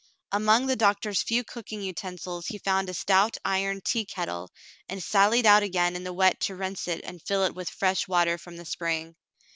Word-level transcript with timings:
Among 0.31 0.65
the 0.65 0.75
doctor's 0.75 1.21
few 1.21 1.43
cooking 1.43 1.83
utensils 1.83 2.47
he 2.47 2.57
found 2.57 2.89
a 2.89 2.93
stout 2.95 3.37
iron 3.45 3.81
tea 3.81 4.03
kettle 4.03 4.49
and 4.89 4.99
sallied 5.03 5.45
out 5.45 5.61
again 5.61 5.95
in 5.95 6.03
the 6.03 6.11
wet 6.11 6.39
to 6.39 6.55
rinse 6.55 6.87
it 6.87 7.01
and 7.03 7.21
fill 7.21 7.43
it 7.43 7.53
with 7.53 7.69
fresh 7.69 8.07
water 8.07 8.39
from 8.39 8.57
the 8.57 8.65
spring. 8.65 9.15